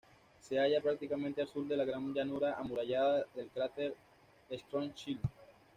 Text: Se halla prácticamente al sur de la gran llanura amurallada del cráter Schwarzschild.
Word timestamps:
Se 0.39 0.59
halla 0.59 0.81
prácticamente 0.81 1.43
al 1.43 1.47
sur 1.47 1.67
de 1.67 1.77
la 1.77 1.85
gran 1.85 2.11
llanura 2.11 2.55
amurallada 2.57 3.23
del 3.35 3.49
cráter 3.51 3.93
Schwarzschild. 4.51 5.21